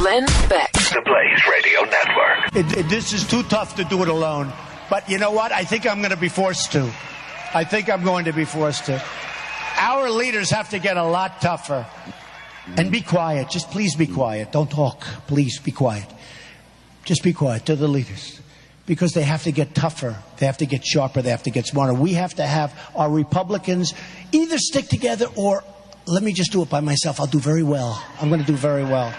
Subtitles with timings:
[0.00, 0.72] Glenn Beck.
[0.72, 2.56] The Blaze Radio Network.
[2.56, 4.50] It, it, this is too tough to do it alone.
[4.88, 5.52] But you know what?
[5.52, 6.90] I think I'm going to be forced to.
[7.52, 9.02] I think I'm going to be forced to.
[9.76, 11.86] Our leaders have to get a lot tougher.
[12.78, 13.50] And be quiet.
[13.50, 14.52] Just please be quiet.
[14.52, 15.02] Don't talk.
[15.26, 16.06] Please be quiet.
[17.04, 18.40] Just be quiet to the leaders.
[18.86, 20.16] Because they have to get tougher.
[20.38, 21.20] They have to get sharper.
[21.20, 21.92] They have to get smarter.
[21.92, 23.92] We have to have our Republicans
[24.32, 25.62] either stick together or
[26.06, 27.20] let me just do it by myself.
[27.20, 28.02] I'll do very well.
[28.18, 29.14] I'm going to do very well.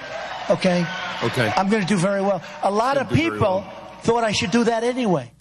[0.52, 0.86] Okay?
[1.24, 1.54] Okay.
[1.56, 2.42] I'm going to do very well.
[2.64, 3.64] A lot of people
[4.02, 5.32] thought I should do that anyway.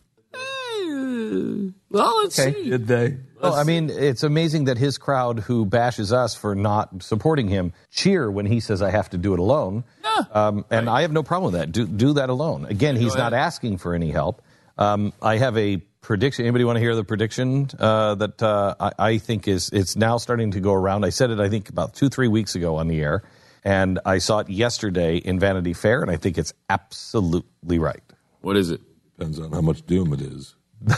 [1.93, 2.53] Well, let's Okay.
[2.53, 2.71] see.
[2.71, 3.17] Did they?
[3.43, 7.73] Well, I mean, it's amazing that his crowd, who bashes us for not supporting him,
[7.91, 9.85] cheer when he says, "I have to do it alone."
[10.33, 11.73] Um, and I have no problem with that.
[11.73, 12.67] Do do that alone.
[12.67, 14.43] Again, he's not asking for any help.
[14.79, 16.45] Um, I have a prediction.
[16.45, 20.19] Anybody want to hear the prediction uh, that uh, I, I think is it's now
[20.19, 21.05] starting to go around?
[21.05, 23.23] I said it, I think, about two three weeks ago on the air,
[23.65, 28.03] and I saw it yesterday in Vanity Fair, and I think it's absolutely right.
[28.41, 28.81] What is it?
[29.19, 30.55] Depends on how much doom it is.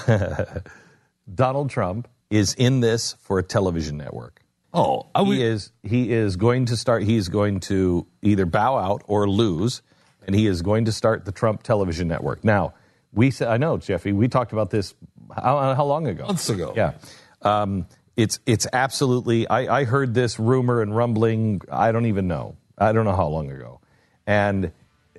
[1.35, 4.41] Donald Trump is in this for a television network.
[4.75, 8.47] Oh, I would, he is he is going to start he is going to either
[8.47, 9.83] bow out or lose
[10.27, 12.43] and he is going to start the Trump television network.
[12.43, 12.75] Now,
[13.13, 14.95] we said I know, Jeffy, we talked about this
[15.35, 16.27] how, how long ago?
[16.27, 16.73] Months ago.
[16.75, 16.93] Yeah.
[17.43, 22.57] Um, it's it's absolutely I, I heard this rumor and rumbling, I don't even know.
[22.77, 23.81] I don't know how long ago.
[24.27, 24.73] And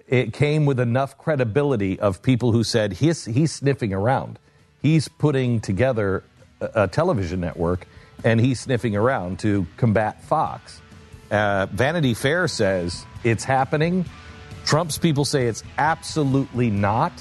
[0.08, 4.39] it came with enough credibility of people who said he's he's sniffing around.
[4.81, 6.23] He's putting together
[6.61, 7.88] a, a television network
[8.23, 10.81] and he's sniffing around to combat Fox.
[11.31, 14.05] Uh, Vanity Fair says it's happening.
[14.65, 17.11] Trump's people say it's absolutely not.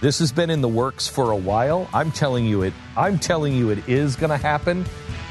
[0.00, 1.88] This has been in the works for a while.
[1.92, 2.74] I'm telling you it.
[2.96, 4.84] I'm telling you it is going to happen,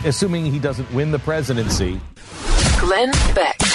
[0.05, 1.99] assuming he doesn't win the presidency.
[2.79, 3.74] Glenn Beck.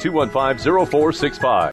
[0.01, 0.57] 215
[0.87, 1.69] 0465.